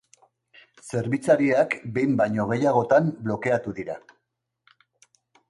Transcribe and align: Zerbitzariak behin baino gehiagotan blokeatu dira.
Zerbitzariak 0.85 1.75
behin 1.97 2.15
baino 2.23 2.47
gehiagotan 2.53 3.13
blokeatu 3.29 3.75
dira. 3.83 4.01